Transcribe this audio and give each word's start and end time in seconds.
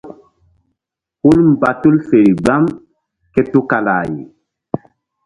Hul 1.23 1.39
mba 1.51 1.69
tul 1.81 1.95
feri 2.09 2.31
gbam 2.39 2.63
ké 3.33 3.41
tukala-ay. 3.51 4.11